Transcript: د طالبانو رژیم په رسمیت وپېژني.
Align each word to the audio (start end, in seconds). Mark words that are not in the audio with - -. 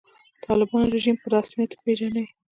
د 0.37 0.39
طالبانو 0.47 0.91
رژیم 0.95 1.15
په 1.21 1.27
رسمیت 1.35 1.71
وپېژني. 1.73 2.25